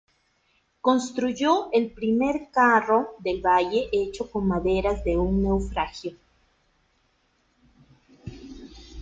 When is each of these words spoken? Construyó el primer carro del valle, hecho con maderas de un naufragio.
Construyó 0.81 1.69
el 1.73 1.91
primer 1.91 2.49
carro 2.49 3.17
del 3.19 3.39
valle, 3.39 3.87
hecho 3.91 4.31
con 4.31 4.47
maderas 4.47 5.03
de 5.03 5.15
un 5.15 5.43
naufragio. 5.43 6.17